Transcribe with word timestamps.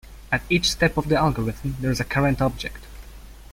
At 0.31 0.41
each 0.49 0.71
step 0.71 0.97
of 0.97 1.09
the 1.09 1.15
algorithm 1.15 1.77
there 1.79 1.91
is 1.91 1.99
a 1.99 2.03
current 2.03 2.41
object. 2.41 2.83